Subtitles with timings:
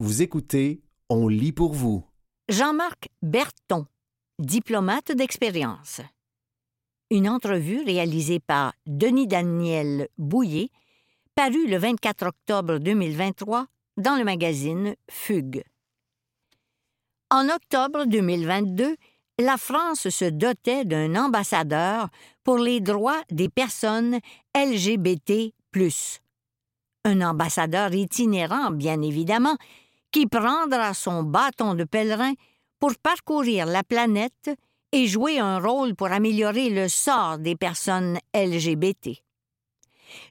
[0.00, 2.04] Vous écoutez On lit pour vous.
[2.48, 3.84] Jean-Marc Berton,
[4.38, 6.00] diplomate d'expérience.
[7.10, 10.68] Une entrevue réalisée par Denis Daniel Bouillet,
[11.34, 13.66] parue le 24 octobre 2023
[13.96, 15.64] dans le magazine Fugue.
[17.30, 18.94] En octobre 2022,
[19.40, 22.08] la France se dotait d'un ambassadeur
[22.44, 24.20] pour les droits des personnes
[24.54, 25.52] LGBT.
[27.04, 29.56] Un ambassadeur itinérant, bien évidemment,
[30.10, 32.32] qui prendra son bâton de pèlerin
[32.78, 34.50] pour parcourir la planète
[34.92, 39.10] et jouer un rôle pour améliorer le sort des personnes LGBT.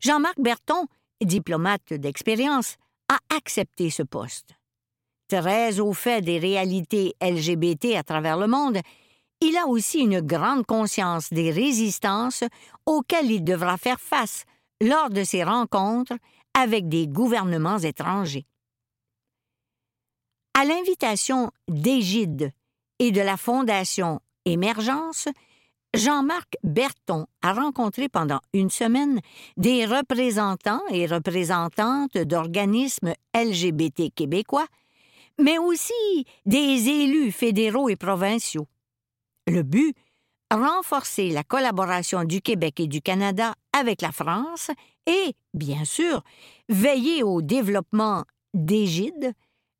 [0.02, 0.88] Jean-Marc Berton,
[1.22, 2.76] diplomate d'expérience,
[3.10, 4.56] a accepté ce poste.
[5.28, 8.80] Très au fait des réalités LGBT à travers le monde,
[9.42, 12.44] il a aussi une grande conscience des résistances
[12.86, 14.46] auxquelles il devra faire face
[14.82, 16.14] lors de ses rencontres
[16.54, 18.46] avec des gouvernements étrangers.
[20.60, 22.52] À l'invitation d'Égide
[22.98, 25.28] et de la Fondation Émergence,
[25.94, 29.20] Jean-Marc Berton a rencontré pendant une semaine
[29.58, 34.66] des représentants et représentantes d'organismes LGBT québécois,
[35.40, 38.66] mais aussi des élus fédéraux et provinciaux.
[39.46, 39.96] Le but
[40.50, 44.72] renforcer la collaboration du Québec et du Canada avec la France
[45.06, 46.24] et, bien sûr,
[46.68, 48.24] veiller au développement
[48.56, 49.36] d'Égide,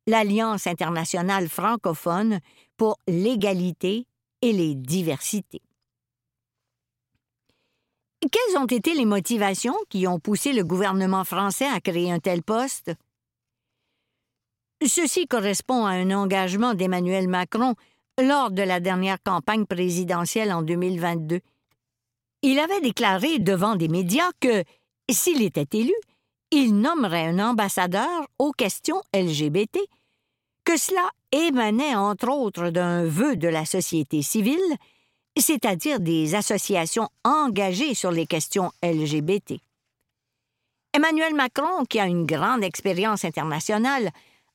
[0.08, 2.40] l'Alliance internationale francophone
[2.78, 4.06] pour l'égalité
[4.40, 5.60] et les diversités.
[8.20, 12.42] Quelles ont été les motivations qui ont poussé le gouvernement français à créer un tel
[12.42, 12.90] poste?
[14.84, 17.74] Ceci correspond à un engagement d'Emmanuel Macron
[18.18, 21.40] lors de la dernière campagne présidentielle en 2022.
[22.42, 24.64] Il avait déclaré devant des médias que,
[25.10, 25.94] s'il était élu,
[26.50, 29.78] il nommerait un ambassadeur aux questions LGBT,
[30.68, 34.76] que cela émanait entre autres d'un vœu de la société civile,
[35.34, 39.60] c'est-à-dire des associations engagées sur les questions LGBT.
[40.92, 44.10] Emmanuel Macron, qui a une grande expérience internationale,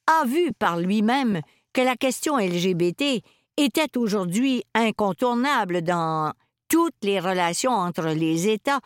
[0.06, 1.42] a vu par lui-même
[1.74, 3.24] que la question LGBT
[3.58, 6.32] était aujourd'hui incontournable dans
[6.70, 8.82] toutes les relations entre les États,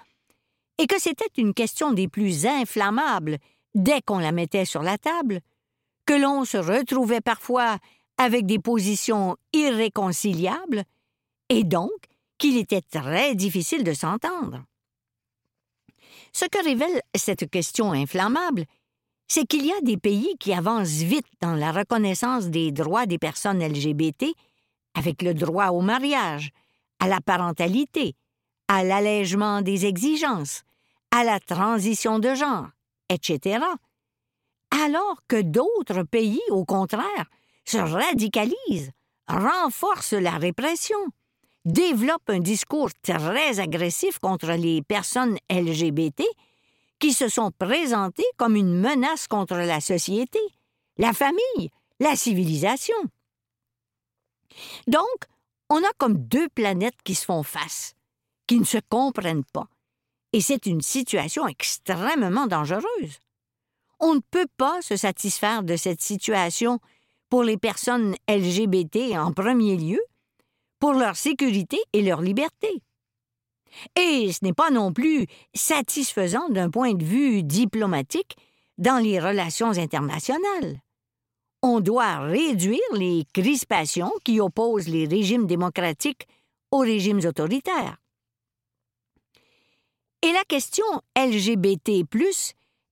[0.77, 3.37] et que c'était une question des plus inflammables
[3.75, 5.41] dès qu'on la mettait sur la table,
[6.07, 7.77] que l'on se retrouvait parfois
[8.17, 10.83] avec des positions irréconciliables,
[11.49, 11.91] et donc
[12.39, 14.63] qu'il était très difficile de s'entendre.
[16.33, 18.65] Ce que révèle cette question inflammable,
[19.27, 23.17] c'est qu'il y a des pays qui avancent vite dans la reconnaissance des droits des
[23.17, 24.27] personnes LGBT
[24.93, 26.51] avec le droit au mariage,
[26.99, 28.15] à la parentalité,
[28.67, 30.63] à l'allègement des exigences,
[31.11, 32.67] à la transition de genre,
[33.09, 33.59] etc.,
[34.71, 37.25] alors que d'autres pays, au contraire,
[37.65, 38.91] se radicalisent,
[39.27, 40.97] renforcent la répression,
[41.65, 46.23] développent un discours très agressif contre les personnes LGBT
[46.99, 50.39] qui se sont présentées comme une menace contre la société,
[50.97, 51.69] la famille,
[51.99, 52.95] la civilisation.
[54.87, 55.25] Donc,
[55.69, 57.93] on a comme deux planètes qui se font face,
[58.47, 59.67] qui ne se comprennent pas.
[60.33, 63.19] Et c'est une situation extrêmement dangereuse.
[63.99, 66.79] On ne peut pas se satisfaire de cette situation
[67.29, 69.99] pour les personnes LGBT en premier lieu,
[70.79, 72.81] pour leur sécurité et leur liberté.
[73.95, 78.37] Et ce n'est pas non plus satisfaisant d'un point de vue diplomatique
[78.77, 80.79] dans les relations internationales
[81.67, 86.27] on doit réduire les crispations qui opposent les régimes démocratiques
[86.71, 87.97] aux régimes autoritaires.
[90.21, 90.85] Et la question
[91.17, 92.03] LGBT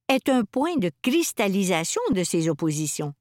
[0.08, 3.14] est un point de cristallisation de ces oppositions.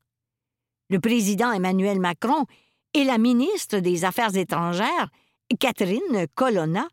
[0.90, 2.44] Le président Emmanuel Macron
[2.92, 5.10] et la ministre des Affaires étrangères,
[5.58, 6.88] Catherine Colonna,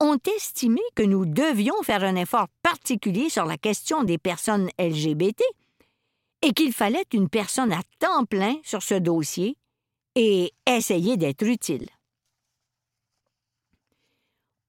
[0.00, 5.42] ont estimé que nous devions faire un effort particulier sur la question des personnes LGBT
[6.42, 9.56] et qu'il fallait une personne à temps plein sur ce dossier
[10.14, 11.88] et essayer d'être utile.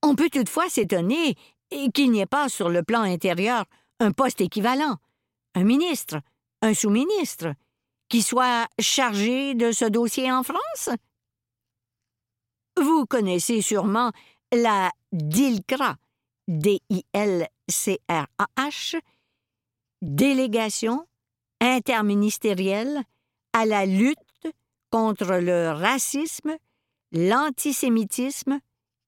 [0.01, 1.35] On peut toutefois s'étonner
[1.93, 3.65] qu'il n'y ait pas sur le plan intérieur
[3.99, 4.97] un poste équivalent,
[5.55, 6.21] un ministre,
[6.61, 7.53] un sous-ministre,
[8.09, 10.89] qui soit chargé de ce dossier en France?
[12.77, 14.11] Vous connaissez sûrement
[14.53, 15.97] la DILCRA,
[16.47, 17.49] D-I-L-C-R-A-H,
[20.01, 21.07] Délégation
[21.59, 23.03] interministérielle
[23.53, 24.19] à la lutte
[24.91, 26.55] contre le racisme,
[27.11, 28.59] l'antisémitisme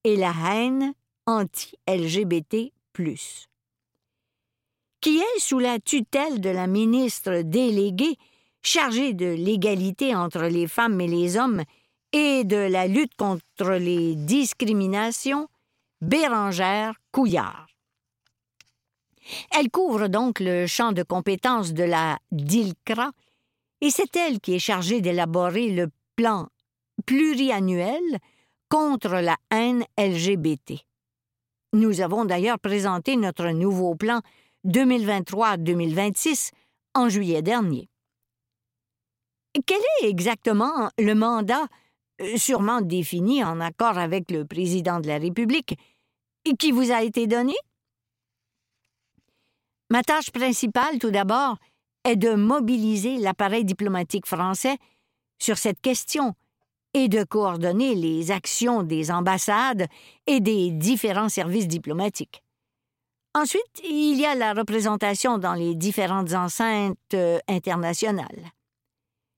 [0.03, 0.93] et la haine
[1.27, 2.73] anti-LGBT,
[5.01, 8.17] qui est sous la tutelle de la ministre déléguée
[8.61, 11.63] chargée de l'égalité entre les femmes et les hommes
[12.11, 15.47] et de la lutte contre les discriminations,
[16.01, 17.67] Bérangère Couillard.
[19.51, 23.11] Elle couvre donc le champ de compétences de la DILCRA
[23.81, 26.47] et c'est elle qui est chargée d'élaborer le plan
[27.05, 28.01] pluriannuel
[28.69, 30.73] contre la haine LGBT.
[31.73, 34.21] Nous avons d'ailleurs présenté notre nouveau plan
[34.65, 36.51] 2023-2026
[36.95, 37.89] en juillet dernier.
[39.65, 41.67] Quel est exactement le mandat,
[42.21, 45.77] euh, sûrement défini en accord avec le président de la République,
[46.57, 47.55] qui vous a été donné?
[49.89, 51.57] Ma tâche principale, tout d'abord,
[52.03, 54.77] est de mobiliser l'appareil diplomatique français
[55.39, 56.35] sur cette question
[56.93, 59.87] et de coordonner les actions des ambassades
[60.27, 62.43] et des différents services diplomatiques.
[63.35, 68.51] Ensuite, il y a la représentation dans les différentes enceintes euh, internationales.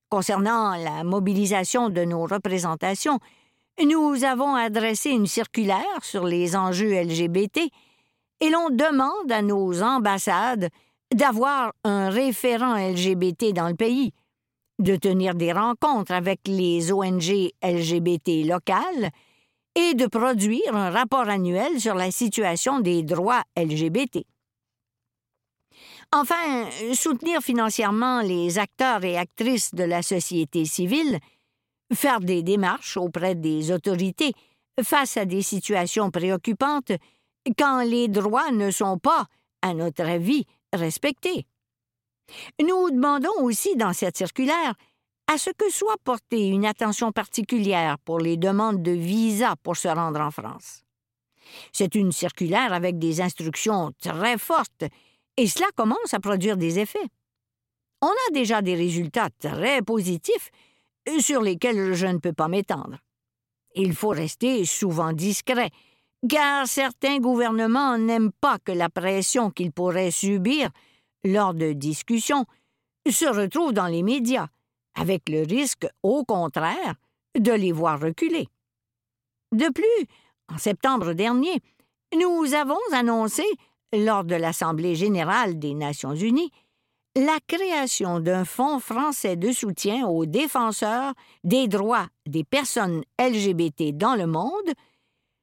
[0.10, 3.20] Concernant la mobilisation de nos représentations,
[3.86, 7.60] nous avons adressé une circulaire sur les enjeux LGBT
[8.40, 10.70] et l'on demande à nos ambassades
[11.14, 14.14] d'avoir un référent LGBT dans le pays,
[14.80, 19.12] de tenir des rencontres avec les ONG LGBT locales
[19.76, 24.26] et de produire un rapport annuel sur la situation des droits LGBT.
[26.14, 31.20] Enfin, soutenir financièrement les acteurs et actrices de la société civile,
[31.94, 34.34] faire des démarches auprès des autorités
[34.84, 36.92] face à des situations préoccupantes
[37.58, 39.26] quand les droits ne sont pas,
[39.62, 41.46] à notre avis, respectés.
[42.62, 44.76] Nous demandons aussi dans cette circulaire
[45.32, 49.88] à ce que soit portée une attention particulière pour les demandes de visa pour se
[49.88, 50.84] rendre en France.
[51.72, 54.84] C'est une circulaire avec des instructions très fortes,
[55.38, 57.08] et cela commence à produire des effets.
[58.02, 60.50] On a déjà des résultats très positifs
[61.20, 62.98] sur lesquels je ne peux pas m'étendre.
[63.74, 65.70] Il faut rester souvent discret,
[66.28, 70.72] car certains gouvernements n'aiment pas que la pression qu'ils pourraient subir
[71.24, 72.46] lors de discussions
[73.10, 74.48] se retrouve dans les médias,
[74.96, 76.96] avec le risque, au contraire,
[77.38, 78.48] de les voir reculer.
[79.52, 80.08] De plus,
[80.50, 81.62] en septembre dernier,
[82.18, 83.44] nous avons annoncé,
[83.94, 86.52] lors de l'Assemblée générale des Nations unies,
[87.16, 94.16] la création d'un fonds français de soutien aux défenseurs des droits des personnes LGBT dans
[94.16, 94.72] le monde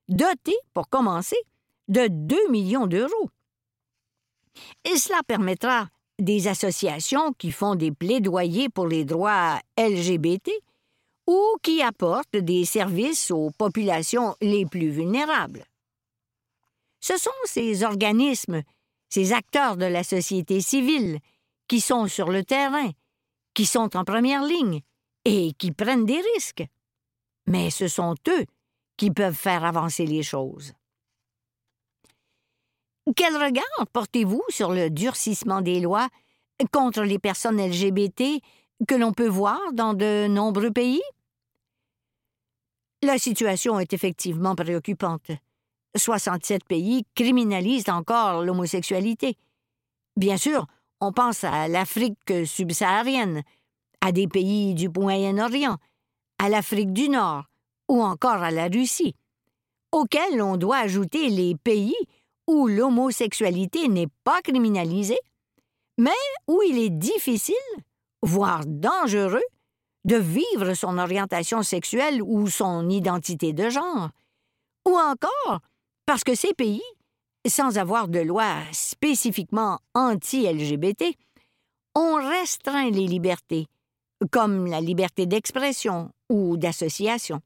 [0.08, 1.36] doté, pour commencer,
[1.88, 3.30] de 2 millions d'euros.
[4.84, 10.50] Et cela permettra des associations qui font des plaidoyers pour les droits LGBT
[11.26, 15.64] ou qui apportent des services aux populations les plus vulnérables.
[17.00, 18.62] Ce sont ces organismes,
[19.08, 21.18] ces acteurs de la société civile,
[21.68, 22.90] qui sont sur le terrain,
[23.54, 24.80] qui sont en première ligne
[25.24, 26.64] et qui prennent des risques.
[27.46, 28.44] Mais ce sont eux
[28.96, 30.72] qui peuvent faire avancer les choses.
[33.16, 36.08] Quel regard portez-vous sur le durcissement des lois
[36.72, 38.42] contre les personnes LGBT
[38.86, 41.02] que l'on peut voir dans de nombreux pays?
[43.02, 45.30] La situation est effectivement préoccupante.
[45.96, 49.36] 67 pays criminalisent encore l'homosexualité.
[50.16, 50.66] Bien sûr,
[51.00, 53.42] on pense à l'Afrique subsaharienne,
[54.00, 55.78] à des pays du Moyen-Orient,
[56.38, 57.44] à l'Afrique du Nord,
[57.88, 59.14] ou encore à la Russie,
[59.92, 61.96] auxquels on doit ajouter les pays
[62.48, 65.20] où l'homosexualité n'est pas criminalisée,
[65.98, 66.10] mais
[66.48, 67.54] où il est difficile,
[68.22, 69.44] voire dangereux,
[70.04, 74.08] de vivre son orientation sexuelle ou son identité de genre,
[74.86, 75.60] ou encore
[76.06, 76.82] parce que ces pays,
[77.46, 81.14] sans avoir de loi spécifiquement anti-LGBT,
[81.94, 83.66] ont restreint les libertés,
[84.30, 87.42] comme la liberté d'expression ou d'association.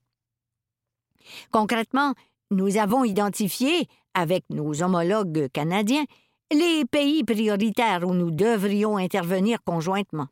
[1.50, 2.14] Concrètement,
[2.52, 6.04] nous avons identifié, avec nos homologues canadiens,
[6.52, 10.28] les pays prioritaires où nous devrions intervenir conjointement.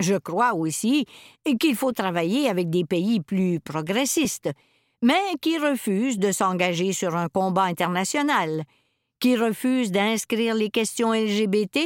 [0.00, 1.06] Je crois aussi
[1.60, 4.50] qu'il faut travailler avec des pays plus progressistes,
[5.02, 8.64] mais qui refusent de s'engager sur un combat international,
[9.20, 11.78] qui refusent d'inscrire les questions LGBT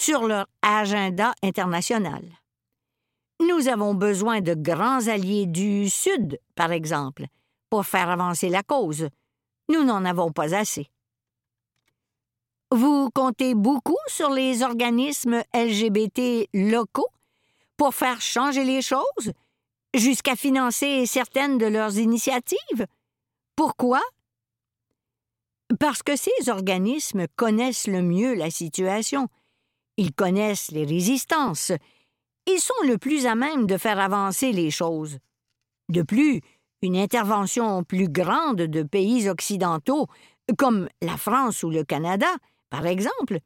[0.00, 2.22] sur leur agenda international.
[3.40, 7.26] Nous avons besoin de grands alliés du Sud, par exemple,
[7.70, 9.08] pour faire avancer la cause.
[9.70, 10.90] Nous n'en avons pas assez.
[12.72, 17.08] Vous comptez beaucoup sur les organismes LGBT locaux
[17.76, 19.32] pour faire changer les choses,
[19.94, 22.86] jusqu'à financer certaines de leurs initiatives?
[23.54, 24.02] Pourquoi?
[25.78, 29.28] Parce que ces organismes connaissent le mieux la situation.
[29.96, 31.70] Ils connaissent les résistances.
[32.46, 35.18] ils sont le plus à même de faire avancer les choses.
[35.88, 36.40] De plus,
[36.82, 40.06] une intervention plus grande de pays occidentaux,
[40.58, 42.28] comme la France ou le Canada,
[42.70, 43.40] par exemple,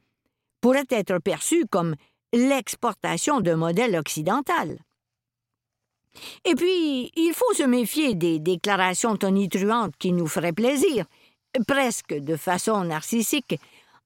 [0.60, 1.94] pourrait être perçue comme
[2.32, 4.78] l'exportation d'un modèle occidental.
[6.44, 11.06] Et puis, il faut se méfier des déclarations tonitruantes qui nous feraient plaisir,
[11.66, 13.58] presque de façon narcissique,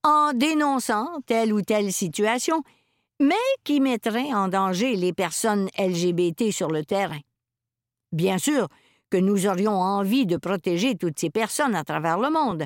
[0.03, 2.63] en dénonçant telle ou telle situation,
[3.21, 7.21] mais qui mettraient en danger les personnes LGBT sur le terrain.
[8.13, 8.69] Bien sûr
[9.11, 12.65] que nous aurions envie de protéger toutes ces personnes à travers le monde,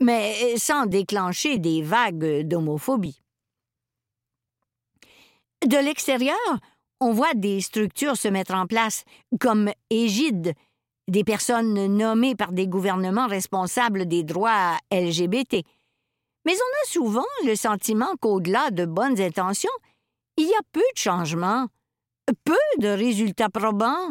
[0.00, 3.22] mais sans déclencher des vagues d'homophobie.
[5.66, 6.36] De l'extérieur,
[7.00, 9.04] on voit des structures se mettre en place,
[9.40, 10.54] comme Égide,
[11.08, 15.64] des personnes nommées par des gouvernements responsables des droits LGBT.
[16.44, 19.70] Mais on a souvent le sentiment qu'au-delà de bonnes intentions,
[20.36, 21.66] il y a peu de changements,
[22.44, 24.10] peu de résultats probants.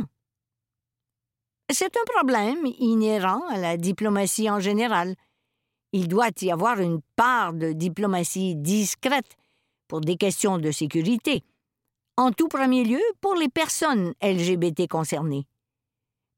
[1.74, 5.16] C'est un problème inhérent à la diplomatie en général.
[5.94, 9.38] Il doit y avoir une part de diplomatie discrète
[9.88, 11.44] pour des questions de sécurité,
[12.18, 15.48] en tout premier lieu pour les personnes LGBT concernées.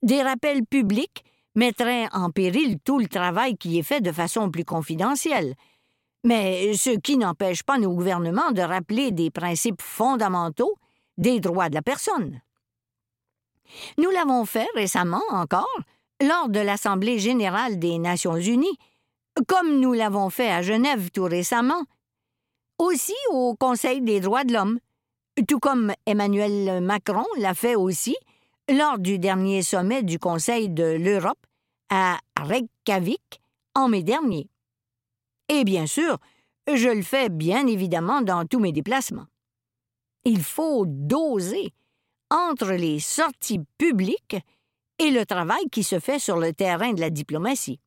[0.03, 1.23] Des rappels publics
[1.55, 5.55] mettraient en péril tout le travail qui est fait de façon plus confidentielle,
[6.23, 10.75] mais ce qui n'empêche pas nos gouvernements de rappeler des principes fondamentaux
[11.17, 12.42] des droits de la personne.
[13.97, 15.79] Nous l'avons fait récemment encore
[16.21, 18.77] lors de l'Assemblée générale des Nations unies,
[19.47, 21.83] comme nous l'avons fait à Genève tout récemment,
[22.77, 24.79] aussi au Conseil des droits de l'homme,
[25.47, 28.15] tout comme Emmanuel Macron l'a fait aussi
[28.69, 31.45] lors du dernier sommet du Conseil de l'Europe
[31.89, 33.41] à Reykjavik
[33.75, 34.47] en mai dernier.
[35.49, 36.17] Et bien sûr,
[36.71, 39.27] je le fais bien évidemment dans tous mes déplacements.
[40.23, 41.73] Il faut doser
[42.33, 44.37] entre les sorties publiques
[44.99, 47.79] et le travail qui se fait sur le terrain de la diplomatie.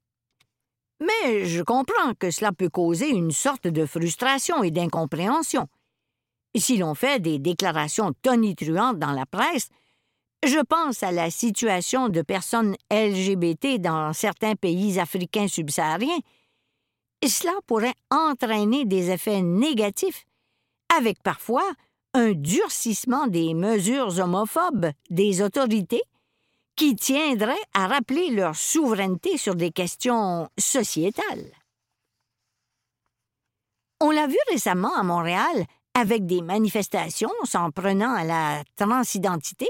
[1.01, 5.69] Mais je comprends que cela peut causer une sorte de frustration et d'incompréhension.
[6.57, 9.69] Si l'on fait des déclarations tonitruantes dans la presse,
[10.45, 16.21] je pense à la situation de personnes LGBT dans certains pays africains subsahariens.
[17.27, 20.25] Cela pourrait entraîner des effets négatifs,
[20.97, 21.69] avec parfois
[22.17, 26.03] un durcissement des mesures homophobes des autorités
[26.75, 31.53] qui tiendraient à rappeler leur souveraineté sur des questions sociétales.
[34.01, 39.69] On l'a vu récemment à Montréal avec des manifestations s'en prenant à la transidentité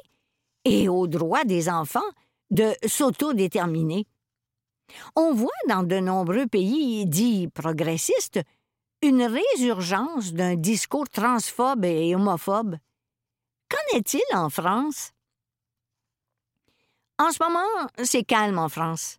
[0.65, 1.99] et au droit des enfants
[2.51, 4.07] de s'autodéterminer.
[5.17, 8.41] On voit dans de nombreux pays dits progressistes
[9.03, 12.77] une résurgence d'un discours transphobe et homophobe.
[13.69, 15.13] Qu'en est-il en France?
[17.19, 19.19] En ce moment, c'est calme en France.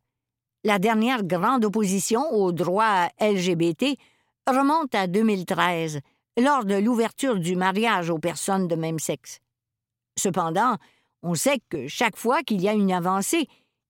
[0.64, 3.98] La dernière grande opposition aux droits LGBT
[4.48, 6.02] remonte à 2013,
[6.38, 9.40] lors de l'ouverture du mariage aux personnes de même sexe.
[10.18, 10.78] Cependant,
[11.24, 13.48] on sait que chaque fois qu'il y a une avancée,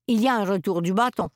[0.08, 1.29] il y a un retour du bâton.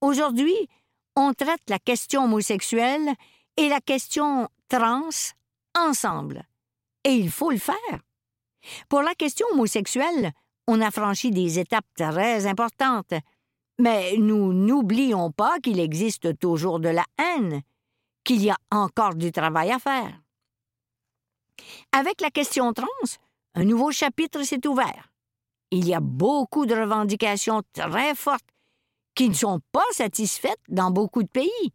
[0.00, 0.68] Aujourd'hui,
[1.16, 3.14] on traite la question homosexuelle
[3.56, 5.34] et la question trans
[5.76, 6.44] ensemble.
[7.04, 7.76] Et il faut le faire.
[8.88, 10.32] Pour la question homosexuelle,
[10.66, 13.12] on a franchi des étapes très importantes,
[13.78, 17.62] mais nous n'oublions pas qu'il existe toujours de la haine,
[18.24, 20.20] qu'il y a encore du travail à faire.
[21.92, 22.86] Avec la question trans,
[23.54, 25.12] un nouveau chapitre s'est ouvert.
[25.70, 28.48] Il y a beaucoup de revendications très fortes
[29.14, 31.72] qui ne sont pas satisfaites dans beaucoup de pays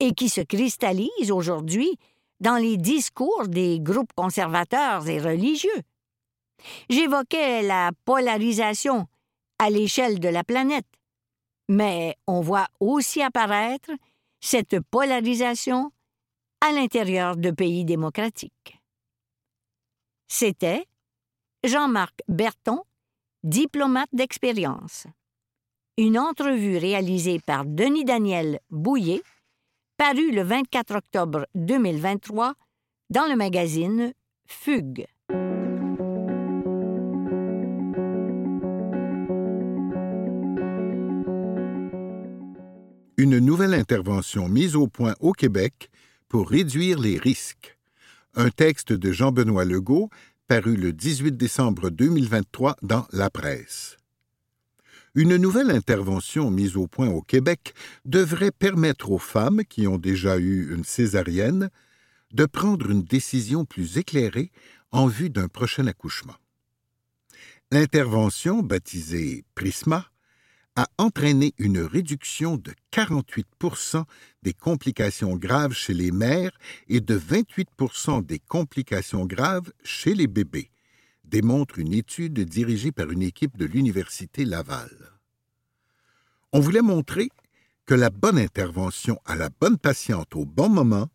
[0.00, 1.96] et qui se cristallisent aujourd'hui
[2.40, 5.82] dans les discours des groupes conservateurs et religieux.
[6.88, 9.06] J'évoquais la polarisation
[9.58, 10.86] à l'échelle de la planète,
[11.68, 13.90] mais on voit aussi apparaître
[14.40, 15.92] cette polarisation
[16.60, 18.78] à l'intérieur de pays démocratiques.
[20.28, 20.86] C'était
[21.64, 22.82] Jean-Marc Berton,
[23.42, 25.06] diplomate d'expérience.
[25.98, 29.22] Une entrevue réalisée par Denis Daniel Bouillet,
[30.00, 32.54] parue le 24 octobre 2023
[33.10, 34.14] dans le magazine
[34.46, 35.04] Fugue.
[43.18, 45.90] Une nouvelle intervention mise au point au Québec
[46.28, 47.76] pour réduire les risques
[48.34, 50.08] un texte de Jean-Benoît Legault
[50.48, 53.99] paru le 18 décembre 2023 dans La Presse.
[55.16, 57.74] Une nouvelle intervention mise au point au Québec
[58.04, 61.68] devrait permettre aux femmes qui ont déjà eu une césarienne
[62.32, 64.52] de prendre une décision plus éclairée
[64.92, 66.36] en vue d'un prochain accouchement.
[67.72, 70.06] L'intervention, baptisée Prisma,
[70.76, 74.04] a entraîné une réduction de 48%
[74.44, 76.56] des complications graves chez les mères
[76.88, 80.70] et de 28% des complications graves chez les bébés,
[81.30, 84.90] démontre une étude dirigée par une équipe de l'Université Laval.
[86.52, 87.28] On voulait montrer
[87.86, 91.08] que la bonne intervention à la bonne patiente au bon moment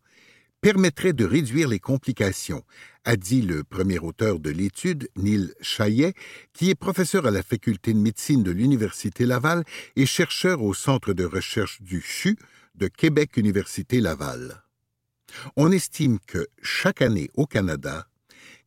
[0.60, 2.64] permettrait de réduire les complications,
[3.04, 6.14] a dit le premier auteur de l'étude, Neil Chaillet,
[6.54, 11.12] qui est professeur à la faculté de médecine de l'Université Laval et chercheur au centre
[11.12, 12.36] de recherche du CHU
[12.74, 14.62] de Québec Université Laval.
[15.56, 18.08] On estime que chaque année au Canada,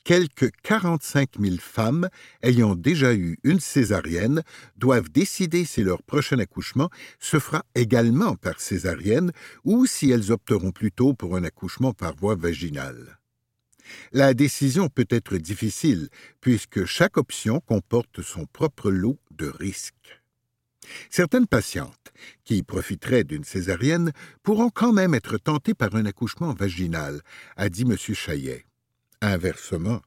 [0.04, 2.10] quelques 45 000 femmes
[2.42, 4.44] ayant déjà eu une césarienne
[4.78, 6.90] doivent décider si leur prochain accouchement
[7.20, 9.32] se fera également par césarienne
[9.64, 13.20] ou si elles opteront plutôt pour un accouchement par voie vaginale.
[14.12, 16.10] La décision peut être difficile
[16.42, 20.22] puisque chaque option comporte son propre lot de risques.
[21.10, 21.96] Certaines patientes
[22.44, 24.12] qui profiteraient d'une césarienne
[24.44, 27.22] pourront quand même être tentées par un accouchement vaginal,
[27.56, 27.96] a dit M.
[27.98, 28.66] Chaillet.
[29.22, 30.02] Inversement,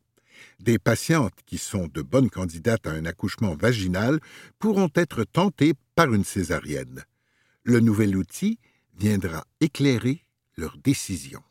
[0.59, 4.21] des patientes qui sont de bonnes candidates à un accouchement vaginal
[4.59, 7.05] pourront être tentées par une césarienne.
[7.65, 8.59] Le nouvel outil
[8.99, 10.25] viendra éclairer
[10.57, 11.43] leur décision.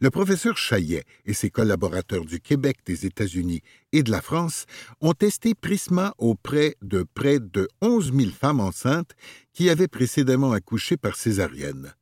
[0.00, 4.66] Le professeur Chaillet et ses collaborateurs du Québec, des États-Unis et de la France
[5.00, 9.14] ont testé Prisma auprès de près de 11 000 femmes enceintes
[9.52, 11.94] qui avaient précédemment accouché par césarienne.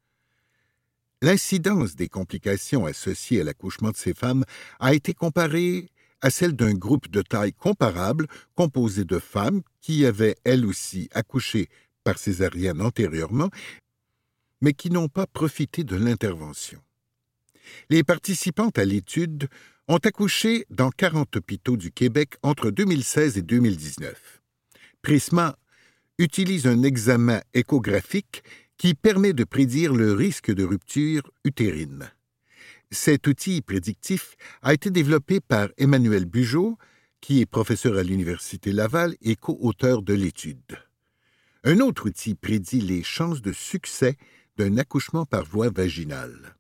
[1.21, 4.45] L'incidence des complications associées à l'accouchement de ces femmes
[4.79, 5.89] a été comparée
[6.21, 11.69] à celle d'un groupe de taille comparable composé de femmes qui avaient elles aussi accouché
[12.05, 13.51] par césarienne antérieurement,
[14.61, 16.81] mais qui n'ont pas profité de l'intervention.
[17.91, 19.49] Les participantes à l'étude
[19.89, 24.41] ont accouché dans 40 hôpitaux du Québec entre 2016 et 2019.
[25.03, 25.57] Prisma
[26.19, 28.43] utilise un examen échographique
[28.78, 32.10] qui permet de prédire le risque de rupture utérine.
[32.91, 36.78] Cet outil prédictif a été développé par Emmanuel Bugeaud,
[37.21, 40.78] qui est professeur à l'Université Laval et co-auteur de l'étude.
[41.64, 44.17] Un autre outil prédit les chances de succès
[44.56, 46.54] d'un accouchement par voie vaginale.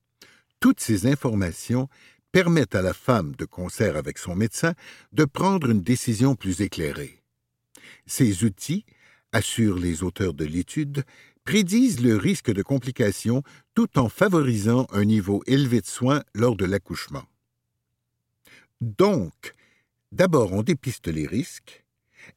[0.60, 1.88] Toutes ces informations
[2.32, 4.74] permettent à la femme, de concert avec son médecin,
[5.12, 7.22] de prendre une décision plus éclairée.
[8.06, 8.84] Ces outils,
[9.32, 11.04] assurent les auteurs de l'étude,
[11.48, 13.42] prédisent le risque de complications
[13.74, 17.24] tout en favorisant un niveau élevé de soins lors de l'accouchement.
[18.82, 19.54] Donc,
[20.12, 21.86] d'abord on dépiste les risques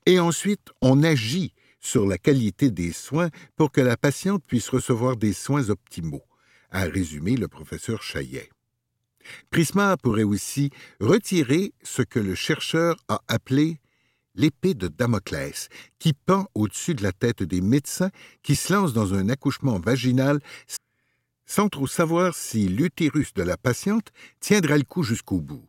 [0.05, 5.17] et ensuite on agit sur la qualité des soins pour que la patiente puisse recevoir
[5.17, 6.23] des soins optimaux,
[6.69, 8.49] a résumé le professeur Chaillet.
[9.49, 10.69] Prisma pourrait aussi
[11.01, 13.81] retirer ce que le chercheur a appelé
[14.35, 18.11] l'épée de Damoclès, qui pend au-dessus de la tête des médecins
[18.43, 20.39] qui se lancent dans un accouchement vaginal
[21.45, 25.67] sans trop savoir si l'utérus de la patiente tiendra le coup jusqu'au bout.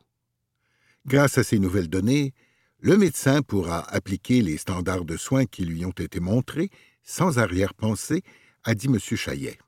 [1.07, 2.33] Grâce à ces nouvelles données,
[2.79, 6.71] le médecin pourra appliquer les standards de soins qui lui ont été montrés
[7.03, 8.23] sans arrière-pensée,
[8.65, 8.99] a dit M.
[8.99, 9.59] Chaillet.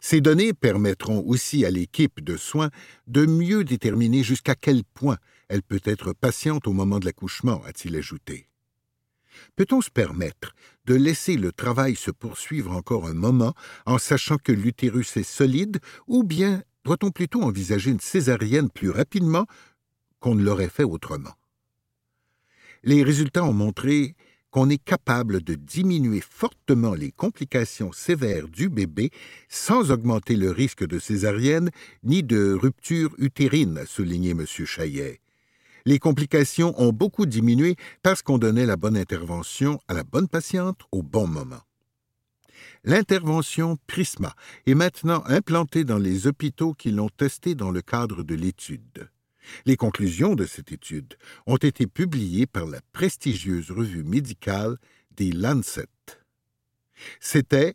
[0.00, 2.70] Ces données permettront aussi à l'équipe de soins
[3.06, 5.18] de mieux déterminer jusqu'à quel point
[5.52, 8.48] elle peut être patiente au moment de l'accouchement, a-t-il ajouté.
[9.54, 10.54] Peut-on se permettre
[10.86, 13.52] de laisser le travail se poursuivre encore un moment
[13.84, 19.44] en sachant que l'utérus est solide, ou bien doit-on plutôt envisager une césarienne plus rapidement
[20.20, 21.34] qu'on ne l'aurait fait autrement?
[22.82, 24.16] Les résultats ont montré
[24.50, 29.10] qu'on est capable de diminuer fortement les complications sévères du bébé
[29.50, 31.70] sans augmenter le risque de césarienne
[32.04, 34.46] ni de rupture utérine, a souligné M.
[34.46, 35.20] Chaillet
[35.84, 40.80] les complications ont beaucoup diminué parce qu'on donnait la bonne intervention à la bonne patiente
[40.92, 41.62] au bon moment.
[42.84, 44.34] L'intervention Prisma
[44.66, 49.08] est maintenant implantée dans les hôpitaux qui l'ont testée dans le cadre de l'étude.
[49.66, 51.14] Les conclusions de cette étude
[51.46, 54.76] ont été publiées par la prestigieuse revue médicale
[55.16, 55.86] des Lancet.
[57.20, 57.74] C'était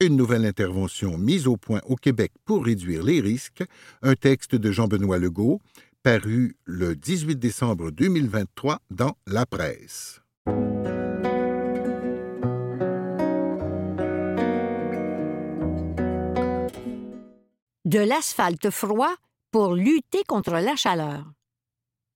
[0.00, 3.64] une nouvelle intervention mise au point au Québec pour réduire les risques,
[4.02, 5.60] un texte de Jean-Benoît Legault,
[6.08, 10.22] paru le 18 décembre 2023 dans La Presse.
[17.84, 19.14] De l'asphalte froid
[19.50, 21.30] pour lutter contre la chaleur.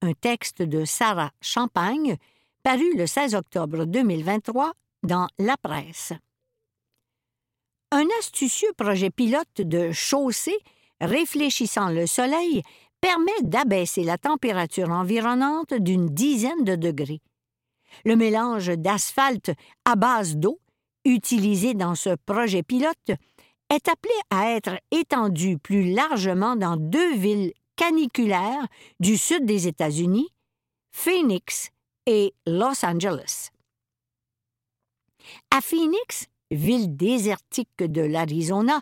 [0.01, 2.17] Un texte de Sarah Champagne,
[2.63, 6.15] paru le 16 octobre 2023 dans La Presse.
[7.91, 10.57] Un astucieux projet pilote de chaussée
[11.03, 12.63] réfléchissant le soleil
[13.03, 17.21] permet d'abaisser la température environnante d'une dizaine de degrés.
[18.07, 19.51] Le mélange d'asphalte
[19.85, 20.61] à base d'eau,
[21.05, 23.11] utilisé dans ce projet pilote,
[23.69, 28.67] est appelé à être étendu plus largement dans deux villes caniculaires
[29.01, 30.29] du sud des États-Unis,
[30.93, 31.71] Phoenix
[32.07, 33.49] et Los Angeles.
[35.51, 38.81] À Phoenix, ville désertique de l'Arizona,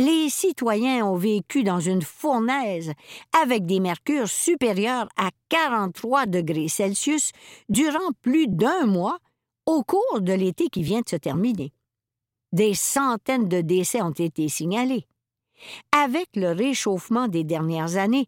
[0.00, 2.94] les citoyens ont vécu dans une fournaise
[3.42, 7.32] avec des mercures supérieurs à 43 degrés Celsius
[7.68, 9.18] durant plus d'un mois
[9.66, 11.74] au cours de l'été qui vient de se terminer.
[12.52, 15.06] Des centaines de décès ont été signalés.
[15.92, 18.26] Avec le réchauffement des dernières années,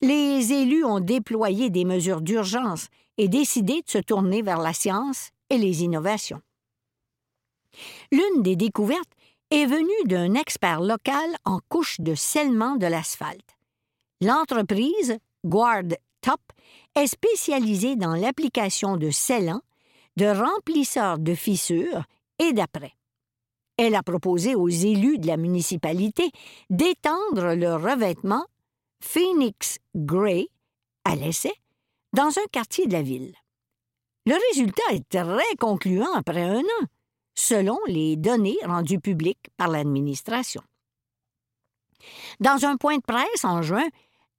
[0.00, 5.30] les élus ont déployé des mesures d'urgence et décidé de se tourner vers la science
[5.50, 6.40] et les innovations.
[8.12, 9.10] L'une des découvertes
[9.50, 13.56] est venue d'un expert local en couche de scellement de l'asphalte.
[14.20, 16.40] L'entreprise, Guard Top,
[16.94, 19.62] est spécialisée dans l'application de scellants,
[20.16, 22.04] de remplisseurs de fissures
[22.38, 22.92] et d'après.
[23.76, 26.30] Elle a proposé aux élus de la municipalité
[26.68, 28.44] d'étendre le revêtement
[29.00, 30.48] Phoenix Gray
[31.04, 31.52] à l'essai
[32.12, 33.34] dans un quartier de la ville.
[34.26, 36.86] Le résultat est très concluant après un an
[37.38, 40.60] selon les données rendues publiques par l'administration.
[42.40, 43.86] Dans un point de presse en juin,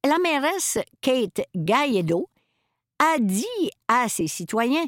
[0.05, 2.29] la mairesse Kate Gaedo
[2.99, 3.45] a dit
[3.88, 4.85] à ses citoyens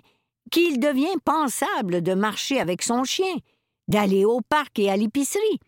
[0.52, 3.36] qu'il devient pensable de marcher avec son chien,
[3.88, 5.60] d'aller au parc et à l'épicerie,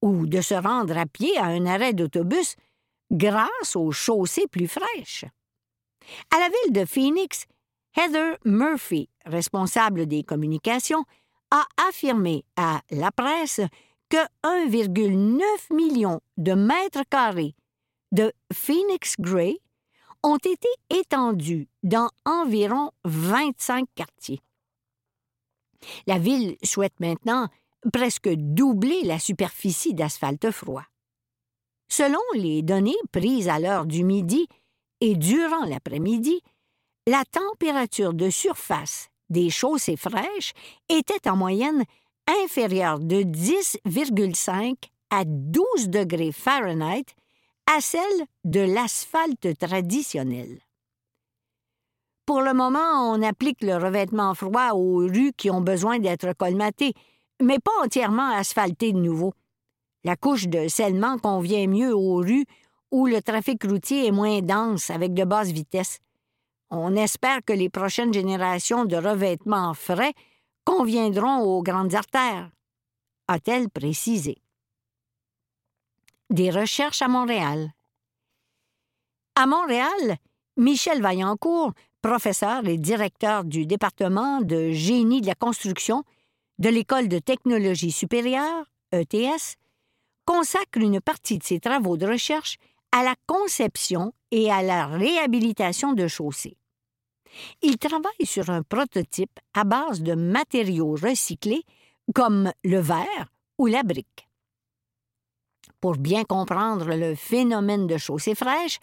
[0.00, 2.54] ou de se rendre à pied à un arrêt d'autobus
[3.10, 5.24] grâce aux chaussées plus fraîches.
[6.32, 7.46] À la ville de Phoenix,
[7.96, 11.04] Heather Murphy, responsable des communications,
[11.50, 13.60] a affirmé à la presse
[14.08, 15.40] que 1,9
[15.74, 17.54] million de mètres carrés
[18.12, 19.58] de Phoenix Gray
[20.22, 24.40] ont été étendus dans environ 25 quartiers.
[26.06, 27.48] La ville souhaite maintenant
[27.92, 30.84] presque doubler la superficie d'asphalte froid.
[31.88, 34.46] Selon les données prises à l'heure du midi
[35.00, 36.42] et durant l'après-midi,
[37.06, 40.52] la température de surface des chaussées fraîches
[40.88, 41.84] était en moyenne
[42.44, 44.74] inférieure de 10,5
[45.10, 47.06] à 12 degrés Fahrenheit
[47.66, 50.58] à celle de l'asphalte traditionnel.
[52.26, 56.92] Pour le moment, on applique le revêtement froid aux rues qui ont besoin d'être colmatées,
[57.40, 59.32] mais pas entièrement asphaltées de nouveau.
[60.04, 62.44] La couche de scellement convient mieux aux rues
[62.90, 65.98] où le trafic routier est moins dense avec de basses vitesses.
[66.70, 70.12] On espère que les prochaines générations de revêtements frais
[70.64, 72.50] conviendront aux grandes artères,
[73.26, 74.36] a-t-elle précisé.
[76.30, 77.72] Des recherches à Montréal.
[79.34, 80.18] À Montréal,
[80.58, 86.04] Michel Vaillancourt, professeur et directeur du département de génie de la construction
[86.58, 89.56] de l'École de technologie supérieure, ETS,
[90.26, 92.58] consacre une partie de ses travaux de recherche
[92.92, 96.56] à la conception et à la réhabilitation de chaussées.
[97.62, 101.64] Il travaille sur un prototype à base de matériaux recyclés
[102.14, 104.28] comme le verre ou la brique.
[105.80, 108.78] Pour bien comprendre le phénomène de chaussée fraîche,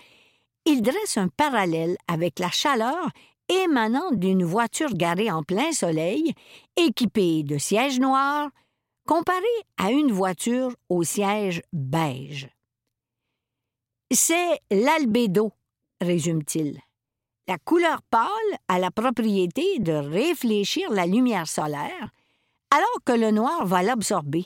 [0.65, 3.09] il dresse un parallèle avec la chaleur
[3.49, 6.33] émanant d'une voiture garée en plein soleil,
[6.77, 8.49] équipée de sièges noirs,
[9.07, 9.43] comparée
[9.77, 12.49] à une voiture au siège beige.
[14.11, 15.51] C'est l'albédo,
[16.01, 16.79] résume-t-il.
[17.47, 18.29] La couleur pâle
[18.67, 22.11] a la propriété de réfléchir la lumière solaire,
[22.71, 24.45] alors que le noir va l'absorber.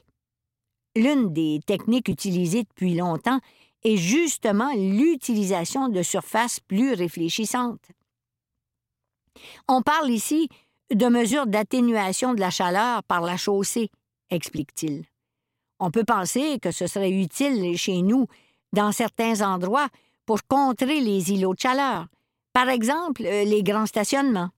[0.96, 3.40] L'une des techniques utilisées depuis longtemps
[3.84, 7.92] est justement l'utilisation de surfaces plus réfléchissantes.
[9.68, 10.50] On parle ici
[10.94, 13.90] de mesures d'atténuation de la chaleur par la chaussée,
[14.30, 15.06] explique-t-il.
[15.80, 18.28] On peut penser que ce serait utile chez nous
[18.74, 19.90] dans certains endroits
[20.26, 22.08] pour contrer les îlots de chaleur,
[22.54, 24.50] par exemple euh, les grands stationnements.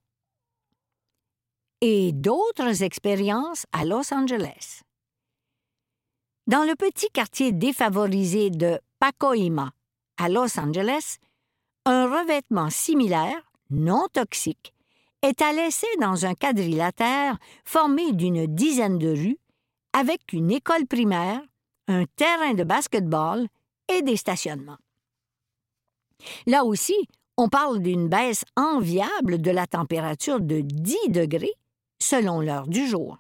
[1.82, 4.82] Et d'autres expériences à Los Angeles.
[6.47, 9.71] Dans le petit quartier défavorisé de Pacoima,
[10.17, 11.17] à Los Angeles,
[11.86, 14.74] un revêtement similaire, non toxique,
[15.21, 19.39] est à laisser dans un quadrilatère formé d'une dizaine de rues,
[19.93, 21.41] avec une école primaire,
[21.88, 23.47] un terrain de basketball
[23.91, 24.77] et des stationnements.
[26.45, 26.95] Là aussi,
[27.38, 31.54] on parle d'une baisse enviable de la température de 10 degrés
[31.99, 33.17] selon l'heure du jour.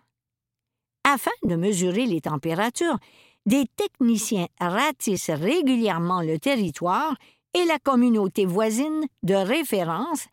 [1.03, 2.97] Afin de mesurer les températures,
[3.45, 7.15] des techniciens ratissent régulièrement le territoire
[7.53, 10.27] et la communauté voisine de référence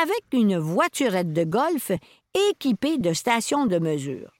[0.00, 1.92] avec une voiturette de golf
[2.50, 4.32] équipée de stations de mesure.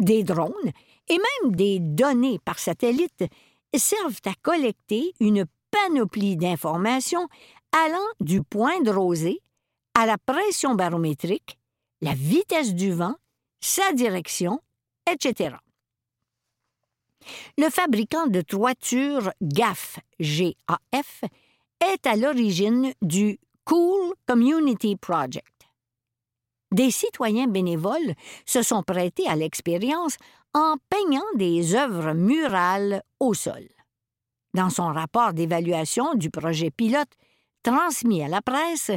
[0.00, 0.72] Des drones
[1.08, 3.24] et même des données par satellite
[3.78, 7.28] servent à collecter une panoplie d'informations
[7.72, 9.40] allant du point de rosée
[9.94, 11.58] à la pression barométrique,
[12.00, 13.14] la vitesse du vent,
[13.60, 14.60] sa direction,
[15.10, 15.56] etc.
[17.58, 21.24] Le fabricant de toitures GAF, GAF
[21.80, 25.46] est à l'origine du Cool Community Project.
[26.72, 28.14] Des citoyens bénévoles
[28.46, 30.16] se sont prêtés à l'expérience
[30.54, 33.66] en peignant des œuvres murales au sol.
[34.54, 37.10] Dans son rapport d'évaluation du projet pilote
[37.62, 38.90] transmis à la presse,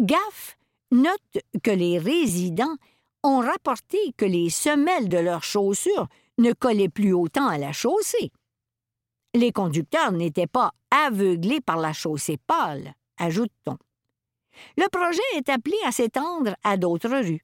[0.00, 0.58] GAF
[0.90, 2.76] note que les résidents
[3.22, 8.30] ont rapporté que les semelles de leurs chaussures ne collaient plus autant à la chaussée.
[9.34, 13.78] Les conducteurs n'étaient pas aveuglés par la chaussée pâle, ajoute-t-on.
[14.76, 17.42] Le projet est appelé à s'étendre à d'autres rues.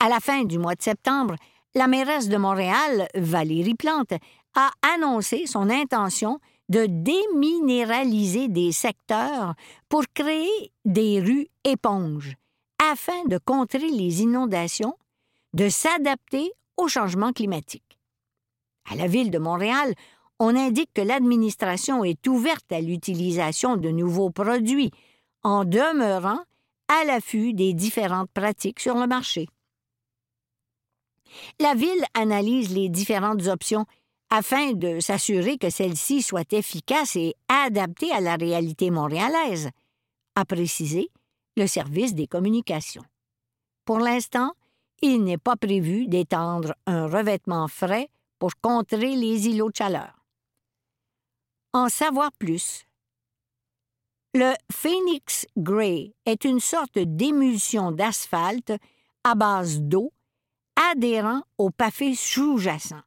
[0.00, 1.36] À la fin du mois de septembre,
[1.76, 4.14] la mairesse de Montréal, Valérie Plante,
[4.54, 9.54] a annoncé son intention de déminéraliser des secteurs
[9.90, 12.34] pour créer des rues éponges
[12.82, 14.96] afin de contrer les inondations,
[15.52, 17.98] de s'adapter au changement climatique.
[18.90, 19.92] À la ville de Montréal,
[20.38, 24.92] on indique que l'administration est ouverte à l'utilisation de nouveaux produits,
[25.42, 26.40] en demeurant
[26.88, 29.46] à l'affût des différentes pratiques sur le marché.
[31.60, 33.86] La Ville analyse les différentes options
[34.30, 39.70] afin de s'assurer que celles-ci soient efficaces et adaptées à la réalité montréalaise,
[40.34, 41.10] a précisé
[41.56, 43.04] le service des communications.
[43.84, 44.52] Pour l'instant,
[45.02, 48.08] il n'est pas prévu d'étendre un revêtement frais
[48.38, 50.14] pour contrer les îlots de chaleur.
[51.72, 52.84] En savoir plus.
[54.34, 58.72] Le Phoenix Gray est une sorte d'émulsion d'asphalte
[59.24, 60.12] à base d'eau
[60.90, 63.02] adhérent au pavé sous-jacent.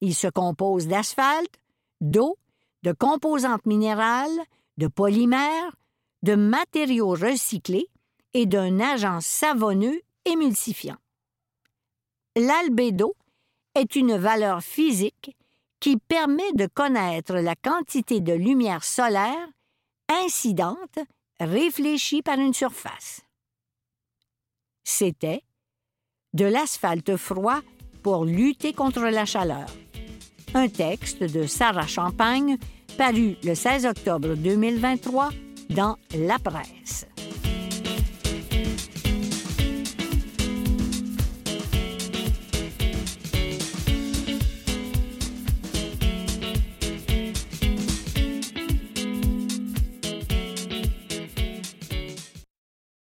[0.00, 1.60] Il se compose d'asphalte,
[2.00, 2.36] d'eau,
[2.82, 4.38] de composantes minérales,
[4.76, 5.76] de polymères,
[6.22, 7.88] de matériaux recyclés
[8.34, 10.98] et d'un agent savonneux émulsifiant.
[12.36, 13.14] L'albédo
[13.74, 15.36] est une valeur physique
[15.80, 19.48] qui permet de connaître la quantité de lumière solaire
[20.08, 20.98] incidente
[21.40, 23.22] réfléchie par une surface.
[24.84, 25.42] C'était
[26.36, 27.60] de l'asphalte froid
[28.02, 29.66] pour lutter contre la chaleur.
[30.54, 32.58] Un texte de Sarah Champagne
[32.98, 35.30] paru le 16 octobre 2023
[35.70, 37.06] dans La Presse.